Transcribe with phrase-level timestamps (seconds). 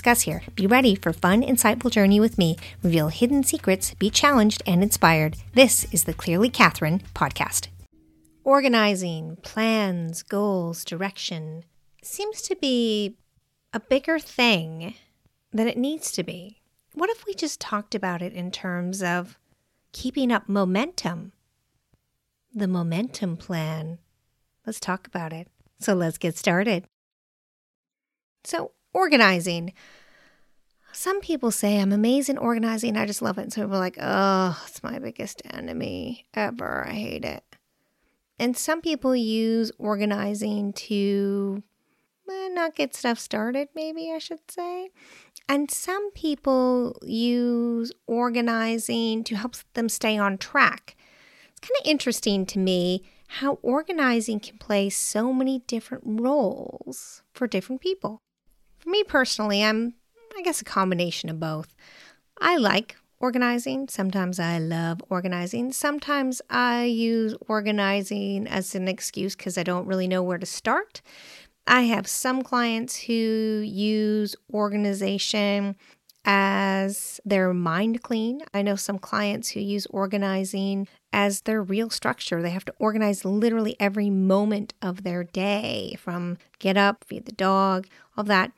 [0.00, 0.42] here.
[0.54, 2.56] Be ready for fun, insightful journey with me.
[2.82, 5.36] Reveal hidden secrets, be challenged and inspired.
[5.54, 7.68] This is the Clearly Catherine podcast.
[8.44, 11.64] Organizing, plans, goals, direction
[12.02, 13.16] seems to be
[13.72, 14.94] a bigger thing
[15.52, 16.60] than it needs to be.
[16.94, 19.38] What if we just talked about it in terms of
[19.92, 21.32] keeping up momentum?
[22.54, 23.98] The momentum plan.
[24.66, 25.48] Let's talk about it.
[25.80, 26.84] So let's get started.
[28.44, 29.72] So, organizing.
[30.92, 32.96] Some people say I'm amazing organizing.
[32.96, 33.42] I just love it.
[33.42, 36.86] And so people are like, oh, it's my biggest enemy ever.
[36.86, 37.44] I hate it.
[38.38, 41.62] And some people use organizing to
[42.28, 44.90] eh, not get stuff started, maybe I should say.
[45.48, 50.96] And some people use organizing to help them stay on track.
[51.50, 57.46] It's kind of interesting to me how organizing can play so many different roles for
[57.46, 58.22] different people.
[58.82, 59.94] For me personally, I'm,
[60.36, 61.76] I guess, a combination of both.
[62.40, 63.86] I like organizing.
[63.86, 65.70] Sometimes I love organizing.
[65.70, 71.00] Sometimes I use organizing as an excuse because I don't really know where to start.
[71.64, 73.12] I have some clients who
[73.64, 75.76] use organization
[76.24, 78.42] as their mind clean.
[78.52, 82.42] I know some clients who use organizing as their real structure.
[82.42, 87.32] They have to organize literally every moment of their day from get up, feed the
[87.32, 87.86] dog,
[88.16, 88.50] all that.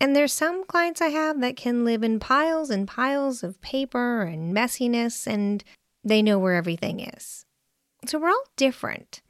[0.00, 4.22] And there's some clients I have that can live in piles and piles of paper
[4.22, 5.62] and messiness, and
[6.02, 7.44] they know where everything is.
[8.06, 9.20] So we're all different.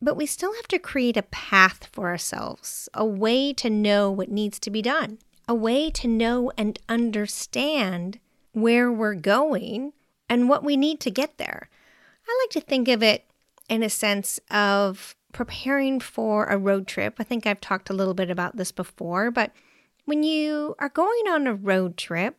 [0.00, 4.30] But we still have to create a path for ourselves, a way to know what
[4.30, 8.20] needs to be done, a way to know and understand
[8.52, 9.92] where we're going
[10.28, 11.68] and what we need to get there.
[12.28, 13.24] I like to think of it
[13.68, 17.16] in a sense of preparing for a road trip.
[17.18, 19.50] I think I've talked a little bit about this before, but
[20.04, 22.36] when you are going on a road trip,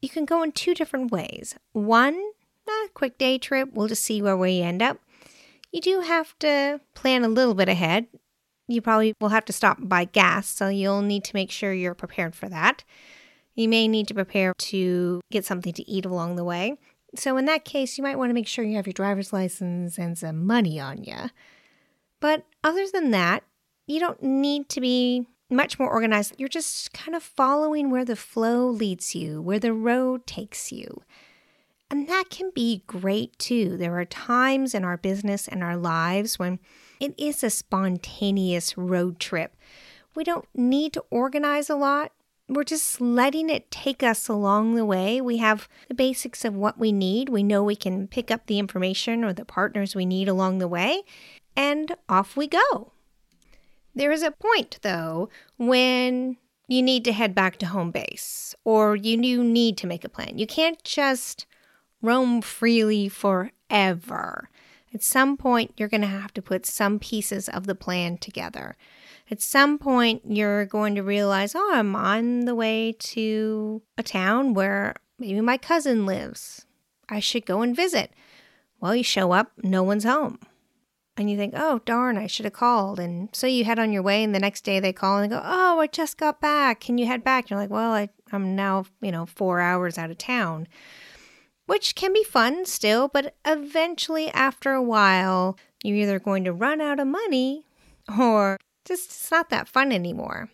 [0.00, 1.54] you can go in two different ways.
[1.72, 2.20] One,
[2.68, 4.98] a quick day trip, we'll just see where we end up.
[5.70, 8.06] You do have to plan a little bit ahead.
[8.68, 11.94] You probably will have to stop buy gas, so you'll need to make sure you're
[11.94, 12.84] prepared for that.
[13.54, 16.78] You may need to prepare to get something to eat along the way.
[17.14, 19.98] So, in that case, you might want to make sure you have your driver's license
[19.98, 21.30] and some money on you.
[22.20, 23.42] But other than that,
[23.86, 26.34] you don't need to be much more organized.
[26.38, 31.02] You're just kind of following where the flow leads you, where the road takes you.
[31.90, 33.76] And that can be great too.
[33.76, 36.58] There are times in our business and our lives when
[36.98, 39.54] it is a spontaneous road trip.
[40.14, 42.12] We don't need to organize a lot.
[42.48, 45.20] We're just letting it take us along the way.
[45.20, 47.28] We have the basics of what we need.
[47.28, 50.68] We know we can pick up the information or the partners we need along the
[50.68, 51.02] way,
[51.56, 52.92] and off we go.
[53.94, 56.38] There is a point, though, when
[56.68, 60.38] you need to head back to home base or you need to make a plan.
[60.38, 61.46] You can't just
[62.00, 64.48] roam freely forever.
[64.94, 68.76] At some point, you're going to have to put some pieces of the plan together.
[69.30, 74.54] At some point, you're going to realize, oh, I'm on the way to a town
[74.54, 76.66] where maybe my cousin lives.
[77.08, 78.12] I should go and visit.
[78.80, 80.38] Well, you show up, no one's home
[81.16, 82.98] and you think, oh, darn, I should have called.
[82.98, 85.36] And so you head on your way, and the next day they call and they
[85.36, 86.80] go, oh, I just got back.
[86.80, 87.44] Can you head back?
[87.44, 90.66] And you're like, well, I, I'm now, you know, four hours out of town,
[91.66, 96.80] which can be fun still, but eventually, after a while, you're either going to run
[96.80, 97.66] out of money
[98.18, 100.48] or just it's not that fun anymore.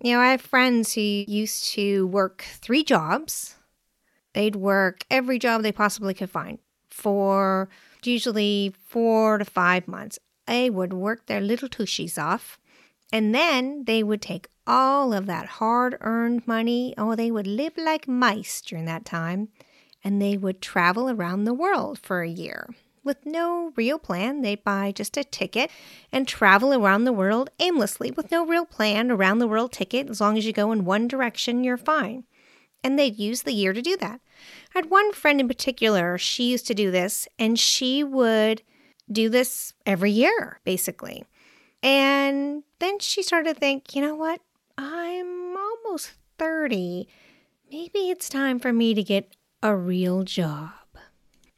[0.00, 3.56] You know, I have friends who used to work three jobs.
[4.32, 6.58] They'd work every job they possibly could find
[6.88, 7.68] for
[8.06, 10.18] usually four to five months.
[10.46, 12.58] They would work their little tushies off.
[13.12, 16.94] And then they would take all of that hard earned money.
[16.98, 19.48] Oh, they would live like mice during that time.
[20.04, 22.68] And they would travel around the world for a year.
[23.02, 25.70] With no real plan, they'd buy just a ticket
[26.12, 30.10] and travel around the world aimlessly with no real plan around the world ticket.
[30.10, 32.24] As long as you go in one direction, you're fine.
[32.84, 34.20] And they'd use the year to do that.
[34.74, 38.62] I had one friend in particular, she used to do this, and she would
[39.10, 41.24] do this every year, basically.
[41.82, 44.40] And then she started to think, you know what?
[44.76, 47.08] I'm almost 30,
[47.70, 50.70] maybe it's time for me to get a real job.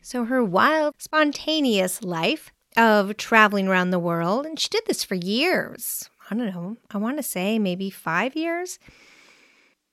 [0.01, 5.17] So her wild, spontaneous life of traveling around the world, and she did this for
[5.17, 6.09] years.
[6.31, 8.79] I don't know, I want to say maybe five years.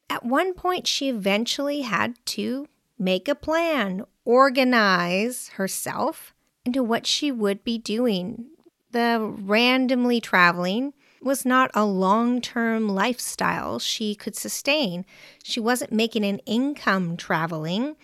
[0.10, 2.68] At one point, she eventually had to
[2.98, 6.34] make a plan, organize herself
[6.66, 8.46] into what she would be doing.
[8.92, 15.06] The randomly traveling was not a long term lifestyle she could sustain.
[15.44, 17.96] She wasn't making an income traveling.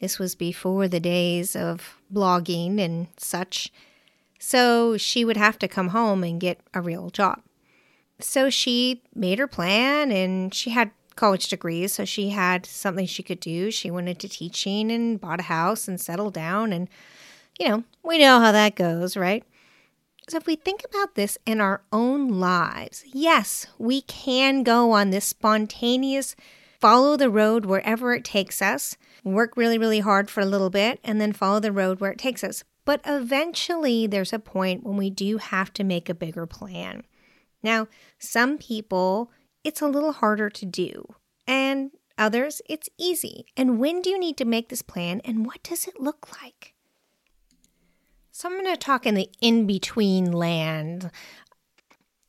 [0.00, 3.72] This was before the days of blogging and such.
[4.38, 7.42] So she would have to come home and get a real job.
[8.18, 13.22] So she made her plan and she had college degrees, so she had something she
[13.22, 13.70] could do.
[13.70, 16.72] She went into teaching and bought a house and settled down.
[16.72, 16.88] And,
[17.58, 19.44] you know, we know how that goes, right?
[20.28, 25.10] So if we think about this in our own lives, yes, we can go on
[25.10, 26.36] this spontaneous
[26.80, 30.98] follow the road wherever it takes us, work really, really hard for a little bit,
[31.04, 32.64] and then follow the road where it takes us.
[32.84, 37.04] But eventually, there's a point when we do have to make a bigger plan.
[37.62, 39.30] Now, some people
[39.64, 41.14] it's a little harder to do.
[41.46, 43.46] And others, it's easy.
[43.56, 46.74] And when do you need to make this plan and what does it look like?
[48.30, 51.10] So I'm going to talk in the in between land.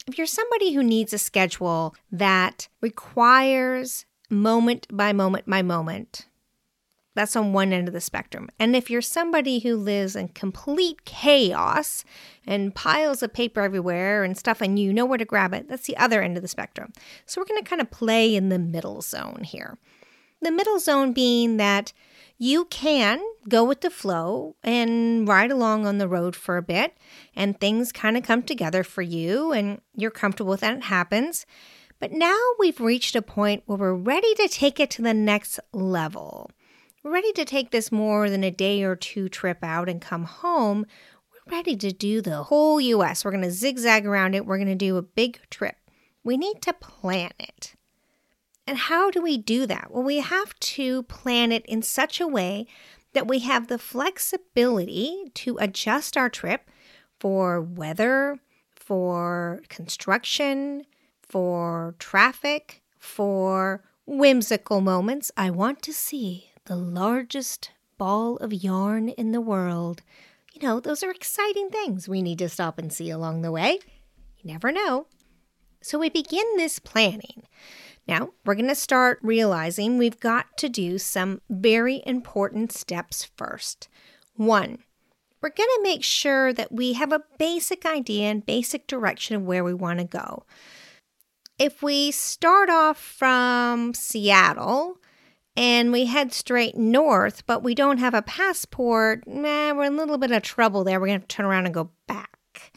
[0.07, 6.27] If you're somebody who needs a schedule that requires moment by moment by moment,
[7.13, 8.49] that's on one end of the spectrum.
[8.57, 12.05] And if you're somebody who lives in complete chaos
[12.47, 15.87] and piles of paper everywhere and stuff, and you know where to grab it, that's
[15.87, 16.93] the other end of the spectrum.
[17.25, 19.77] So we're going to kind of play in the middle zone here.
[20.41, 21.93] The middle zone being that
[22.37, 26.97] you can go with the flow and ride along on the road for a bit,
[27.35, 30.77] and things kind of come together for you, and you're comfortable with that.
[30.77, 31.45] It happens.
[31.99, 35.59] But now we've reached a point where we're ready to take it to the next
[35.71, 36.49] level
[37.03, 40.85] ready to take this more than a day or two trip out and come home,
[41.31, 43.25] we're ready to do the whole US.
[43.25, 44.45] We're going to zigzag around it.
[44.45, 45.77] We're going to do a big trip.
[46.23, 47.75] We need to plan it.
[48.67, 49.89] And how do we do that?
[49.89, 52.67] Well, we have to plan it in such a way
[53.13, 56.69] that we have the flexibility to adjust our trip
[57.19, 58.39] for weather,
[58.75, 60.85] for construction,
[61.21, 65.31] for traffic, for whimsical moments.
[65.35, 70.01] I want to see the largest ball of yarn in the world.
[70.53, 73.79] You know, those are exciting things we need to stop and see along the way.
[74.37, 75.07] You never know.
[75.81, 77.43] So we begin this planning.
[78.07, 83.89] Now, we're going to start realizing we've got to do some very important steps first.
[84.37, 84.77] One,
[85.41, 89.41] we're going to make sure that we have a basic idea and basic direction of
[89.41, 90.45] where we want to go.
[91.59, 95.01] If we start off from Seattle
[95.61, 99.95] and we head straight north, but we don't have a passport, nah, we're in a
[99.95, 100.99] little bit of trouble there.
[100.99, 102.71] We're going to have to turn around and go back.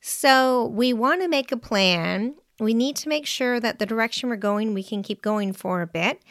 [0.00, 2.36] So we want to make a plan.
[2.58, 5.82] We need to make sure that the direction we're going, we can keep going for
[5.82, 6.22] a bit.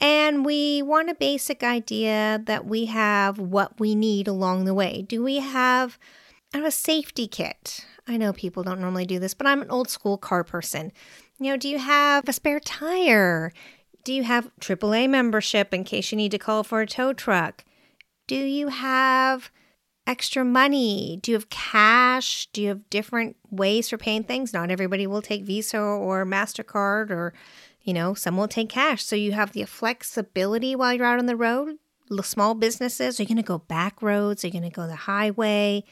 [0.00, 5.02] And we want a basic idea that we have what we need along the way.
[5.08, 6.00] Do we have
[6.52, 7.86] a safety kit?
[8.08, 10.90] I know people don't normally do this, but I'm an old school car person.
[11.38, 13.52] You know, do you have a spare tire?
[14.04, 17.64] Do you have AAA membership in case you need to call for a tow truck?
[18.26, 19.50] Do you have
[20.06, 21.18] extra money?
[21.22, 22.46] Do you have cash?
[22.52, 24.52] Do you have different ways for paying things?
[24.52, 27.32] Not everybody will take Visa or MasterCard or,
[27.82, 29.02] you know, some will take cash.
[29.02, 31.76] So you have the flexibility while you're out on the road.
[32.22, 34.44] Small businesses, are you going to go back roads?
[34.44, 35.84] Are you going to go the highway?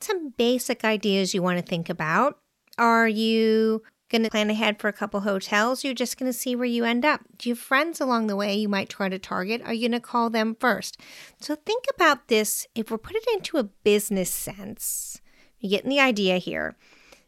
[0.00, 2.38] Some basic ideas you want to think about.
[2.78, 5.84] Are you going to plan ahead for a couple hotels.
[5.84, 7.20] You're just going to see where you end up.
[7.36, 9.62] Do you have friends along the way you might try to target?
[9.64, 10.98] Are you going to call them first?
[11.40, 12.66] So think about this.
[12.74, 15.20] If we're putting it into a business sense,
[15.60, 16.76] you're getting the idea here.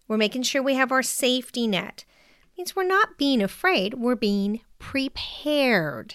[0.09, 2.05] We're making sure we have our safety net.
[2.53, 6.15] It means we're not being afraid, we're being prepared.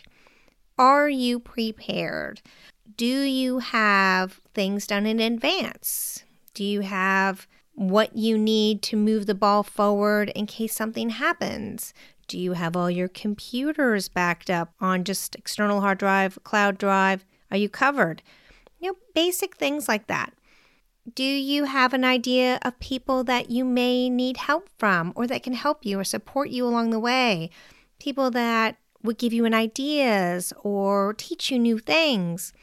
[0.77, 2.41] Are you prepared?
[2.98, 6.24] Do you have things done in advance?
[6.53, 11.94] Do you have what you need to move the ball forward in case something happens.
[12.27, 17.25] Do you have all your computers backed up on just external hard drive, cloud drive?
[17.51, 18.24] Are you covered?
[18.79, 20.34] You know, basic things like that.
[21.13, 25.44] Do you have an idea of people that you may need help from or that
[25.44, 27.51] can help you or support you along the way?
[28.00, 32.53] People that would give you an ideas or teach you new things.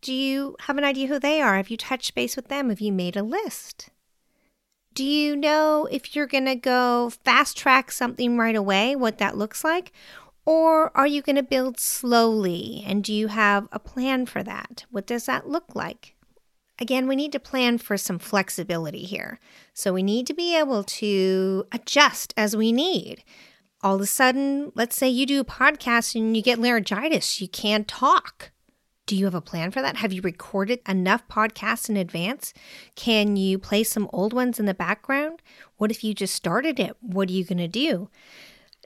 [0.00, 1.56] Do you have an idea who they are?
[1.56, 2.70] Have you touched base with them?
[2.70, 3.90] Have you made a list?
[5.00, 9.34] Do you know if you're going to go fast track something right away, what that
[9.34, 9.92] looks like?
[10.44, 12.84] Or are you going to build slowly?
[12.86, 14.84] And do you have a plan for that?
[14.90, 16.16] What does that look like?
[16.78, 19.40] Again, we need to plan for some flexibility here.
[19.72, 23.24] So we need to be able to adjust as we need.
[23.82, 27.48] All of a sudden, let's say you do a podcast and you get laryngitis, you
[27.48, 28.50] can't talk.
[29.10, 29.96] Do you have a plan for that?
[29.96, 32.54] Have you recorded enough podcasts in advance?
[32.94, 35.42] Can you play some old ones in the background?
[35.78, 36.96] What if you just started it?
[37.00, 38.08] What are you going to do?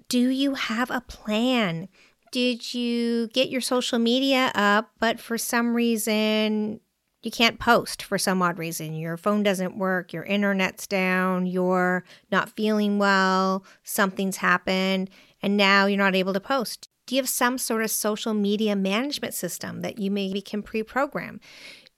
[0.08, 1.90] Do you have a plan?
[2.32, 6.80] Did you get your social media up, but for some reason
[7.22, 8.94] you can't post for some odd reason?
[8.94, 12.02] Your phone doesn't work, your internet's down, you're
[12.32, 15.10] not feeling well, something's happened,
[15.42, 16.88] and now you're not able to post.
[17.06, 20.82] Do you have some sort of social media management system that you maybe can pre
[20.82, 21.40] program?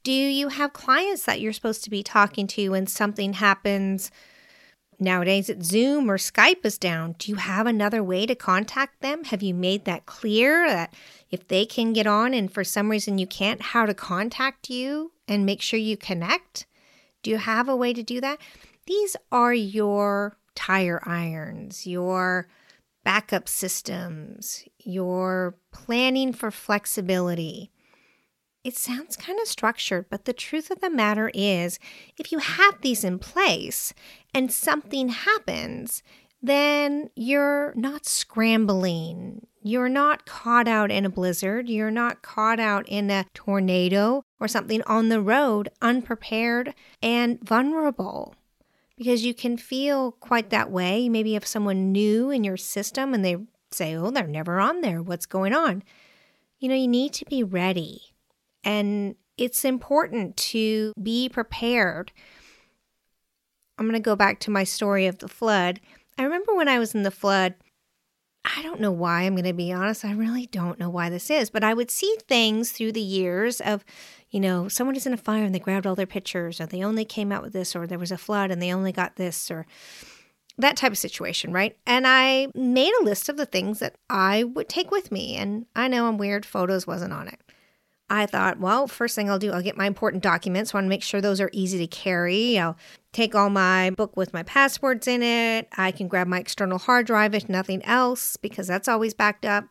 [0.02, 4.10] Do you have clients that you're supposed to be talking to when something happens?
[4.98, 7.16] Nowadays, it's Zoom or Skype is down.
[7.18, 9.24] Do you have another way to contact them?
[9.24, 10.94] Have you made that clear that
[11.30, 15.12] if they can get on and for some reason you can't, how to contact you
[15.28, 16.66] and make sure you connect?
[17.22, 18.38] Do you have a way to do that?
[18.86, 22.48] These are your tire irons, your
[23.06, 27.70] backup systems, your planning for flexibility.
[28.64, 31.78] It sounds kind of structured, but the truth of the matter is
[32.18, 33.94] if you have these in place
[34.34, 36.02] and something happens,
[36.42, 39.46] then you're not scrambling.
[39.62, 41.68] You're not caught out in a blizzard.
[41.68, 48.34] You're not caught out in a tornado or something on the road, unprepared and vulnerable.
[48.96, 51.08] Because you can feel quite that way.
[51.08, 53.36] Maybe have someone new in your system and they
[53.70, 55.02] say, oh, they're never on there.
[55.02, 55.82] What's going on?
[56.58, 58.00] You know, you need to be ready.
[58.64, 62.12] And it's important to be prepared.
[63.78, 65.80] I'm going to go back to my story of the flood.
[66.16, 67.54] I remember when I was in the flood,
[68.56, 70.04] I don't know why, I'm going to be honest.
[70.04, 73.60] I really don't know why this is, but I would see things through the years
[73.60, 73.84] of,
[74.30, 76.84] you know, someone is in a fire and they grabbed all their pictures, or they
[76.84, 79.50] only came out with this, or there was a flood and they only got this,
[79.50, 79.66] or
[80.58, 81.76] that type of situation, right?
[81.86, 85.36] And I made a list of the things that I would take with me.
[85.36, 87.40] And I know I'm weird, photos wasn't on it.
[88.08, 90.72] I thought, well, first thing I'll do, I'll get my important documents.
[90.72, 92.58] Want to make sure those are easy to carry.
[92.58, 92.76] I'll
[93.12, 95.68] take all my book with my passwords in it.
[95.76, 99.64] I can grab my external hard drive if nothing else, because that's always backed up.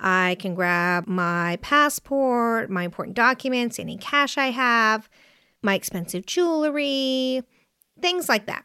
[0.00, 5.08] I can grab my passport, my important documents, any cash I have,
[5.62, 7.42] my expensive jewelry,
[8.00, 8.64] things like that.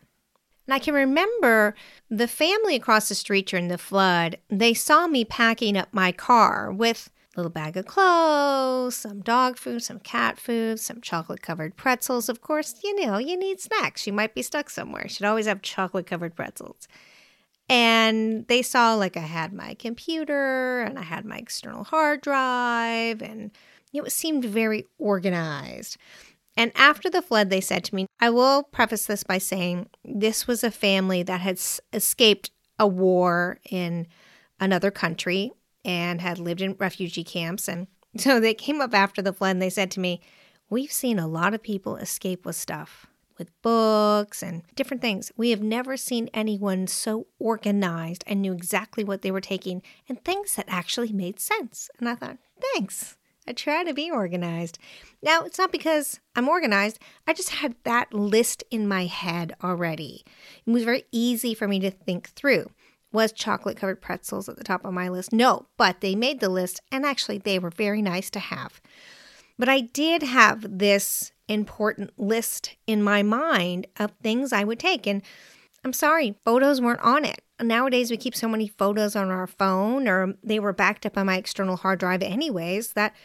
[0.66, 1.76] And I can remember
[2.10, 6.72] the family across the street during the flood, they saw me packing up my car
[6.74, 12.28] with little bag of clothes, some dog food, some cat food, some chocolate covered pretzels.
[12.28, 14.08] Of course, you know, you need snacks.
[14.08, 15.08] You might be stuck somewhere.
[15.08, 16.88] Should always have chocolate covered pretzels.
[17.70, 23.22] And they saw like I had my computer and I had my external hard drive
[23.22, 23.52] and
[23.94, 25.98] it seemed very organized.
[26.56, 30.48] And after the flood, they said to me, I will preface this by saying this
[30.48, 31.60] was a family that had
[31.94, 34.08] escaped a war in
[34.60, 35.52] another country
[35.88, 37.68] and had lived in refugee camps.
[37.68, 40.22] And so they came up after the flood and they said to me,
[40.70, 45.32] We've seen a lot of people escape with stuff, with books and different things.
[45.38, 50.22] We have never seen anyone so organized and knew exactly what they were taking and
[50.22, 51.90] things that actually made sense.
[52.00, 52.38] And I thought,
[52.74, 53.16] thanks.
[53.48, 54.78] I try to be organized.
[55.24, 57.00] Now, it's not because I'm organized.
[57.26, 60.26] I just had that list in my head already.
[60.66, 62.70] It was very easy for me to think through.
[63.18, 65.34] Was chocolate covered pretzels at the top of my list?
[65.34, 68.80] No, but they made the list and actually they were very nice to have.
[69.58, 75.08] But I did have this important list in my mind of things I would take.
[75.08, 75.24] And
[75.84, 77.42] I'm sorry, photos weren't on it.
[77.60, 81.26] Nowadays, we keep so many photos on our phone, or they were backed up on
[81.26, 83.16] my external hard drive, anyways, that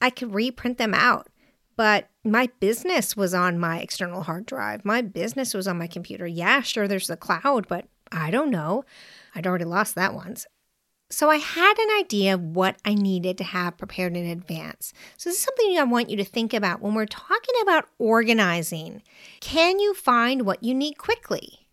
[0.00, 1.26] I could reprint them out.
[1.74, 4.84] But my business was on my external hard drive.
[4.84, 6.24] My business was on my computer.
[6.24, 8.84] Yeah, sure, there's the cloud, but I don't know.
[9.34, 10.46] I'd already lost that once.
[11.10, 14.92] So I had an idea of what I needed to have prepared in advance.
[15.16, 19.02] So this is something I want you to think about when we're talking about organizing.
[19.40, 21.63] Can you find what you need quickly?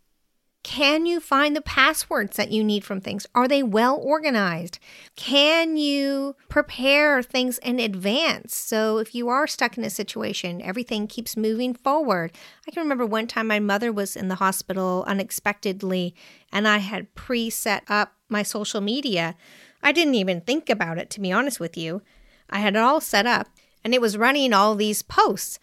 [0.63, 3.25] Can you find the passwords that you need from things?
[3.33, 4.77] Are they well organized?
[5.15, 8.55] Can you prepare things in advance?
[8.55, 12.31] So if you are stuck in a situation, everything keeps moving forward.
[12.67, 16.13] I can remember one time my mother was in the hospital unexpectedly,
[16.51, 19.35] and I had pre set up my social media.
[19.81, 22.03] I didn't even think about it, to be honest with you.
[22.51, 23.47] I had it all set up,
[23.83, 25.57] and it was running all these posts.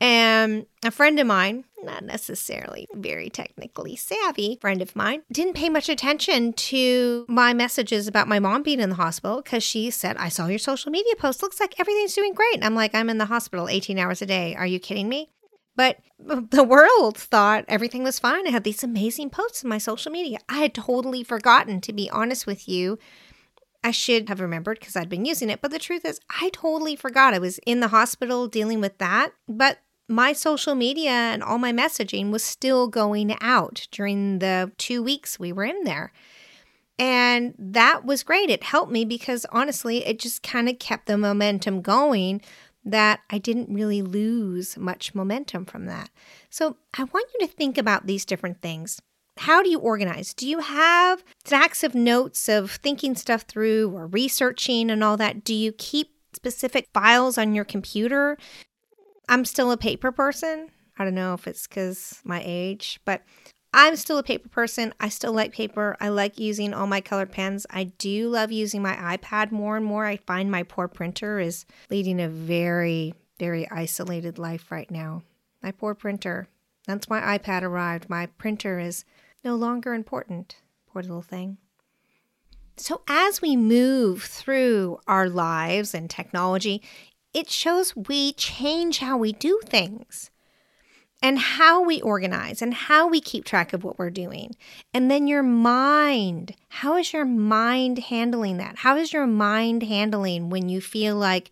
[0.00, 5.68] And a friend of mine, not necessarily very technically savvy friend of mine, didn't pay
[5.68, 10.16] much attention to my messages about my mom being in the hospital because she said,
[10.16, 11.42] I saw your social media post.
[11.42, 12.54] Looks like everything's doing great.
[12.54, 14.54] And I'm like, I'm in the hospital 18 hours a day.
[14.56, 15.28] Are you kidding me?
[15.76, 18.46] But the world thought everything was fine.
[18.46, 20.38] I had these amazing posts in my social media.
[20.48, 22.98] I had totally forgotten, to be honest with you.
[23.82, 25.62] I should have remembered because I'd been using it.
[25.62, 27.34] But the truth is, I totally forgot.
[27.34, 29.32] I was in the hospital dealing with that.
[29.48, 29.78] But
[30.10, 35.38] my social media and all my messaging was still going out during the two weeks
[35.38, 36.12] we were in there.
[36.98, 38.50] And that was great.
[38.50, 42.42] It helped me because honestly, it just kind of kept the momentum going
[42.84, 46.10] that I didn't really lose much momentum from that.
[46.50, 49.00] So I want you to think about these different things.
[49.38, 50.34] How do you organize?
[50.34, 55.44] Do you have stacks of notes of thinking stuff through or researching and all that?
[55.44, 58.36] Do you keep specific files on your computer?
[59.30, 60.70] I'm still a paper person.
[60.98, 63.22] I don't know if it's because my age, but
[63.72, 64.92] I'm still a paper person.
[64.98, 65.96] I still like paper.
[66.00, 67.64] I like using all my colored pens.
[67.70, 70.04] I do love using my iPad more and more.
[70.04, 75.22] I find my poor printer is leading a very, very isolated life right now.
[75.62, 76.48] My poor printer.
[76.88, 79.04] Once my iPad arrived, my printer is
[79.44, 80.56] no longer important.
[80.92, 81.58] Poor little thing.
[82.76, 86.82] So, as we move through our lives and technology,
[87.32, 90.30] it shows we change how we do things
[91.22, 94.54] and how we organize and how we keep track of what we're doing.
[94.94, 96.54] And then your mind.
[96.68, 98.78] How is your mind handling that?
[98.78, 101.50] How is your mind handling when you feel like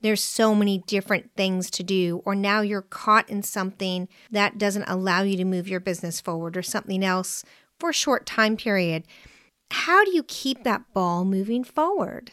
[0.00, 4.88] there's so many different things to do, or now you're caught in something that doesn't
[4.88, 7.44] allow you to move your business forward or something else
[7.80, 9.02] for a short time period?
[9.72, 12.30] How do you keep that ball moving forward?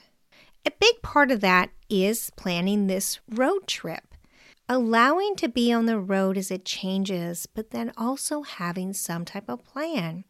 [0.65, 4.15] A big part of that is planning this road trip,
[4.67, 9.48] allowing to be on the road as it changes, but then also having some type
[9.48, 10.24] of plan.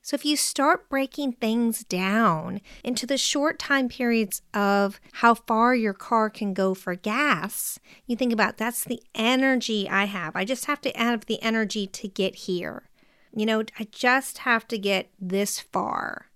[0.00, 5.74] So, if you start breaking things down into the short time periods of how far
[5.74, 10.36] your car can go for gas, you think about that's the energy I have.
[10.36, 12.90] I just have to add the energy to get here.
[13.34, 16.26] You know, I just have to get this far.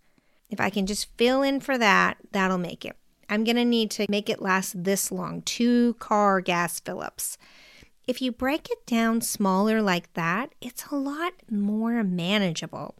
[0.50, 2.96] If I can just fill in for that, that'll make it.
[3.28, 7.38] I'm going to need to make it last this long two car gas fill ups.
[8.06, 12.96] If you break it down smaller like that, it's a lot more manageable.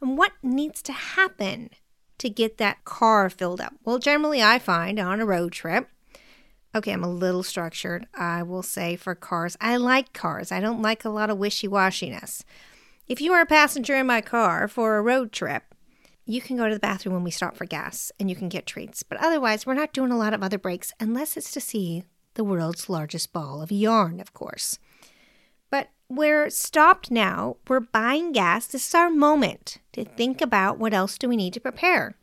[0.00, 1.70] And what needs to happen
[2.18, 3.74] to get that car filled up?
[3.84, 5.88] Well, generally, I find on a road trip,
[6.74, 9.56] okay, I'm a little structured, I will say for cars.
[9.60, 12.42] I like cars, I don't like a lot of wishy washiness.
[13.06, 15.62] If you are a passenger in my car for a road trip,
[16.28, 18.66] you can go to the bathroom when we stop for gas and you can get
[18.66, 19.02] treats.
[19.02, 22.44] But otherwise, we're not doing a lot of other breaks unless it's to see the
[22.44, 24.78] world's largest ball of yarn, of course.
[25.70, 27.56] But we're stopped now.
[27.66, 28.66] We're buying gas.
[28.66, 32.14] This is our moment to think about what else do we need to prepare.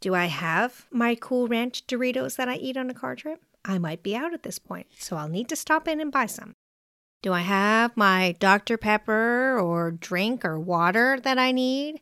[0.00, 3.42] Do I have my Cool Ranch Doritos that I eat on a car trip?
[3.64, 6.26] I might be out at this point, so I'll need to stop in and buy
[6.26, 6.54] some.
[7.20, 8.78] Do I have my Dr.
[8.78, 12.00] Pepper or drink or water that I need?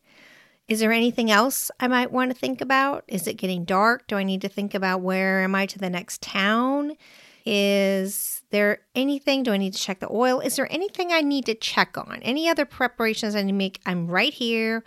[0.69, 3.05] Is there anything else I might want to think about?
[3.07, 4.09] Is it getting dark?
[4.09, 6.97] Do I need to think about where am I to the next town?
[7.45, 9.45] Is there anything?
[9.45, 10.41] Do I need to check the oil?
[10.41, 12.19] Is there anything I need to check on?
[12.23, 13.81] Any other preparations I need to make?
[13.87, 14.83] I'm right here.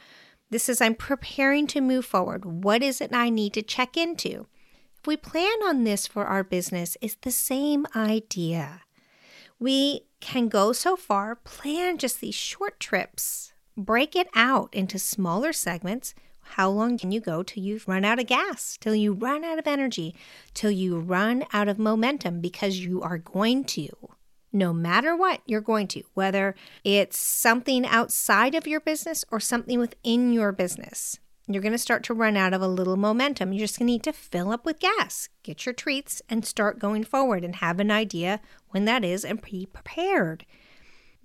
[0.50, 2.44] This is, I'm preparing to move forward.
[2.44, 4.48] What is it I need to check into?
[5.00, 8.82] If we plan on this for our business, it's the same idea.
[9.60, 15.54] We can go so far, plan just these short trips break it out into smaller
[15.54, 16.14] segments.
[16.42, 19.60] How long can you go till you've run out of gas, till you run out
[19.60, 20.16] of energy,
[20.54, 22.42] till you run out of momentum?
[22.42, 23.90] Because you are going to.
[24.52, 29.80] No matter what, you're going to, whether it's something outside of your business or something
[29.80, 31.20] within your business.
[31.48, 33.54] You're going to start to run out of a little momentum.
[33.54, 36.80] You're just going to need to fill up with gas, get your treats, and start
[36.80, 38.40] going forward and have an idea
[38.70, 40.46] when that is and be prepared.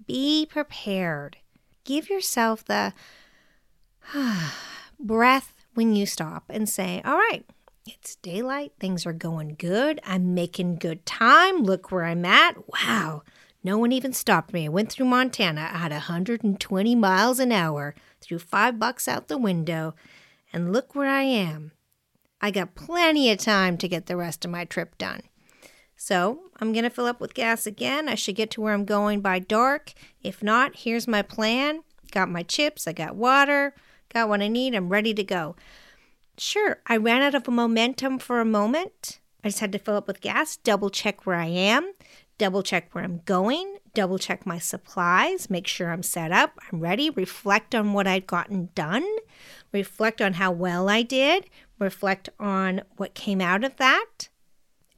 [0.07, 1.39] Be prepared
[1.85, 2.93] give yourself the
[5.01, 7.45] breath when you stop and say, All right,
[7.87, 8.73] it's daylight.
[8.81, 10.01] Things are going good.
[10.05, 11.63] I'm making good time.
[11.63, 12.57] Look where I'm at.
[12.69, 13.23] Wow.
[13.63, 14.67] No one even stopped me.
[14.67, 19.95] I went through Montana at 120 miles an hour, threw five bucks out the window,
[20.53, 21.73] and look where I am.
[22.41, 25.23] I got plenty of time to get the rest of my trip done.
[26.05, 28.11] So I'm going to fill up with gas again.
[28.11, 29.95] I should get to where I'm going by dark.
[30.23, 31.83] If not, here's my plan.
[32.11, 33.75] Got my chips, I got water,
[34.13, 35.57] got what I need, I'm ready to go.
[36.37, 39.19] Sure, I ran out of momentum for a moment.
[39.43, 41.95] I just had to fill up with gas, double check where I am,
[42.37, 46.81] double check where I'm going, double check my supplies, make sure I'm set up, I'm
[46.81, 49.07] ready, reflect on what I've gotten done,
[49.73, 54.29] reflect on how well I did, reflect on what came out of that,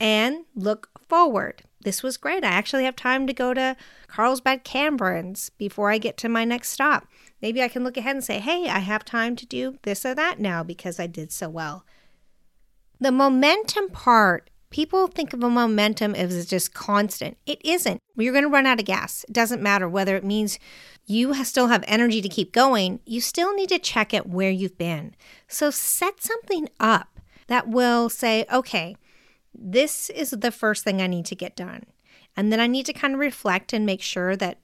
[0.01, 1.63] and look forward.
[1.83, 2.45] This was great.
[2.45, 3.77] I actually have time to go to
[4.09, 7.07] Carlsbad Caverns before I get to my next stop.
[7.41, 10.15] Maybe I can look ahead and say, hey, I have time to do this or
[10.15, 11.85] that now because I did so well.
[12.99, 17.37] The momentum part, people think of a momentum as just constant.
[17.47, 18.01] It isn't.
[18.17, 19.25] You're going to run out of gas.
[19.29, 20.59] It doesn't matter whether it means
[21.05, 24.77] you still have energy to keep going, you still need to check it where you've
[24.77, 25.15] been.
[25.47, 28.97] So set something up that will say, okay,
[29.59, 31.85] this is the first thing I need to get done.
[32.37, 34.59] And then I need to kind of reflect and make sure that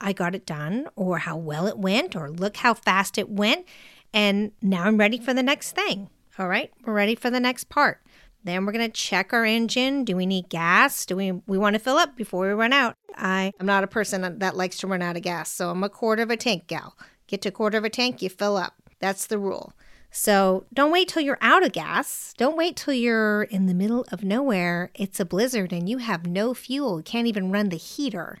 [0.00, 3.66] I got it done or how well it went or look how fast it went.
[4.12, 6.08] And now I'm ready for the next thing.
[6.38, 8.00] All right, we're ready for the next part.
[8.44, 10.04] Then we're going to check our engine.
[10.04, 11.04] Do we need gas?
[11.04, 12.94] Do we we want to fill up before we run out?
[13.16, 15.88] I am not a person that likes to run out of gas, so I'm a
[15.88, 16.96] quarter of a tank gal.
[17.26, 18.74] Get to a quarter of a tank, you fill up.
[19.00, 19.72] That's the rule.
[20.18, 22.32] So don't wait till you're out of gas.
[22.38, 24.90] Don't wait till you're in the middle of nowhere.
[24.94, 27.02] It's a blizzard and you have no fuel.
[27.02, 28.40] Can't even run the heater.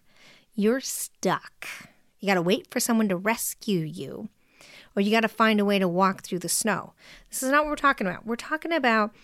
[0.54, 1.68] You're stuck.
[2.18, 4.30] You got to wait for someone to rescue you,
[4.96, 6.94] or you got to find a way to walk through the snow.
[7.28, 8.24] This is not what we're talking about.
[8.24, 9.14] We're talking about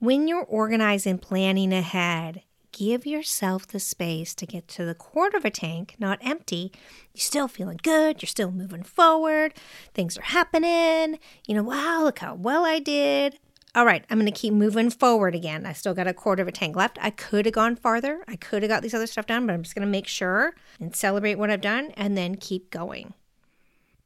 [0.00, 2.42] when you're organizing, planning ahead,
[2.78, 6.70] give yourself the space to get to the quarter of a tank, not empty.
[7.12, 8.22] You're still feeling good.
[8.22, 9.54] You're still moving forward.
[9.94, 11.18] Things are happening.
[11.46, 13.38] You know, wow, look how well I did.
[13.74, 15.66] All right, I'm going to keep moving forward again.
[15.66, 16.98] I still got a quarter of a tank left.
[17.00, 18.24] I could have gone farther.
[18.28, 20.54] I could have got these other stuff done, but I'm just going to make sure
[20.78, 23.12] and celebrate what I've done and then keep going.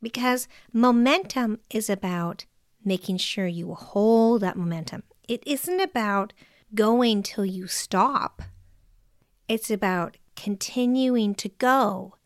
[0.00, 2.46] Because momentum is about
[2.84, 5.02] making sure you hold that momentum.
[5.28, 6.32] It isn't about
[6.74, 8.42] going till you stop.
[9.48, 12.16] It's about continuing to go.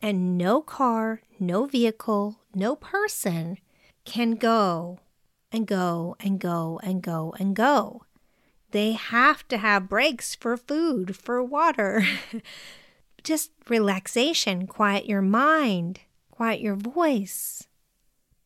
[0.00, 3.58] And no car, no vehicle, no person
[4.04, 4.98] can go
[5.52, 8.02] and go and go and go and go.
[8.72, 12.04] They have to have breaks for food, for water.
[13.22, 17.68] Just relaxation, quiet your mind, quiet your voice,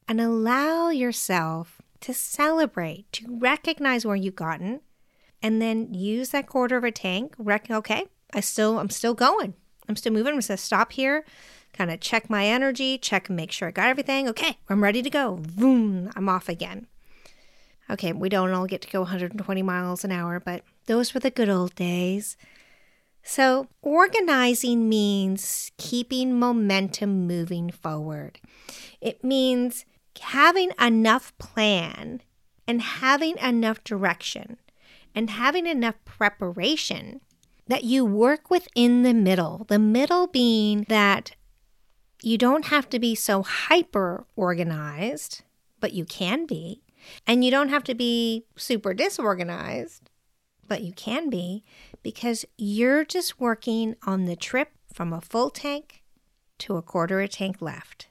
[0.09, 4.81] and allow yourself to celebrate, to recognize where you've gotten,
[5.43, 7.35] and then use that quarter of a tank.
[7.39, 9.55] Rec- okay, I still, I'm still going.
[9.89, 10.35] I'm still moving.
[10.35, 11.25] I'm gonna stop here,
[11.73, 14.29] kind of check my energy, check make sure I got everything.
[14.29, 15.37] Okay, I'm ready to go.
[15.37, 16.87] Boom, I'm off again.
[17.89, 21.31] Okay, we don't all get to go 120 miles an hour, but those were the
[21.31, 22.37] good old days.
[23.23, 28.41] So, organizing means keeping momentum moving forward.
[29.01, 29.85] It means
[30.21, 32.23] having enough plan
[32.67, 34.59] and having enough direction
[35.17, 37.21] and having enough preparation
[37.67, 39.65] that you work within the middle.
[39.67, 41.35] The middle being that
[42.23, 45.43] you don't have to be so hyper organized,
[45.81, 46.83] but you can be.
[47.27, 50.11] And you don't have to be super disorganized,
[50.69, 51.65] but you can be
[52.03, 56.03] because you're just working on the trip from a full tank
[56.59, 58.09] to a quarter a tank left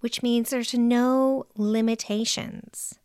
[0.00, 2.98] which means there's no limitations,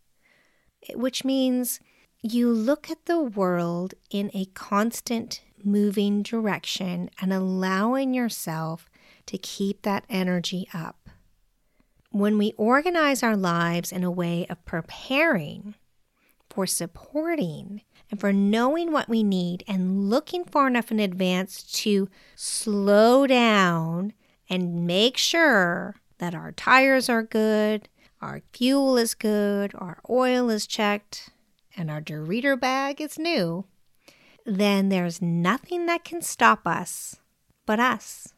[0.94, 1.80] which means
[2.23, 8.89] you look at the world in a constant moving direction and allowing yourself
[9.25, 11.10] to keep that energy up.
[12.12, 15.75] When we organize our lives in a way of preparing
[16.49, 17.81] for supporting
[18.12, 24.13] and for knowing what we need and looking far enough in advance to slow down
[24.49, 27.88] and make sure that our tires are good,
[28.21, 31.31] our fuel is good, our oil is checked,
[31.75, 33.65] and our Dorito bag is new,
[34.45, 37.19] then there's nothing that can stop us
[37.65, 38.34] but us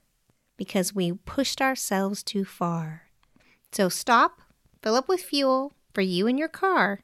[0.57, 3.03] because we pushed ourselves too far.
[3.71, 4.41] So stop,
[4.81, 7.01] fill up with fuel for you and your car,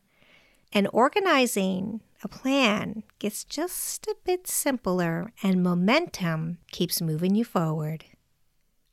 [0.72, 8.06] and organizing a plan gets just a bit simpler and momentum keeps moving you forward.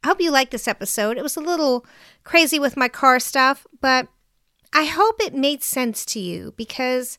[0.02, 1.18] I hope you liked this episode.
[1.18, 1.84] It was a little
[2.22, 4.06] crazy with my car stuff, but
[4.76, 7.16] I hope it made sense to you because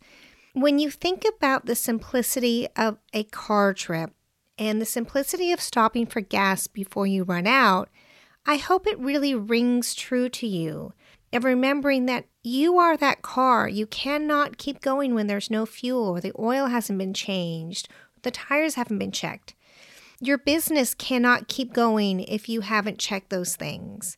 [0.53, 4.11] when you think about the simplicity of a car trip
[4.59, 7.89] and the simplicity of stopping for gas before you run out,
[8.45, 10.93] I hope it really rings true to you.
[11.33, 13.67] And remembering that you are that car.
[13.67, 17.89] You cannot keep going when there's no fuel or the oil hasn't been changed,
[18.21, 19.55] the tires haven't been checked.
[20.21, 24.15] Your business cannot keep going if you haven't checked those things.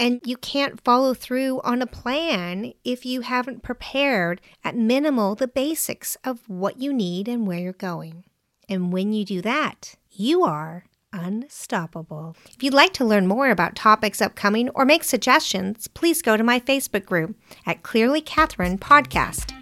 [0.00, 5.46] And you can't follow through on a plan if you haven't prepared, at minimal, the
[5.46, 8.24] basics of what you need and where you're going.
[8.66, 12.34] And when you do that, you are unstoppable.
[12.54, 16.42] If you'd like to learn more about topics upcoming or make suggestions, please go to
[16.42, 17.36] my Facebook group
[17.66, 19.59] at Clearly Catherine Podcast.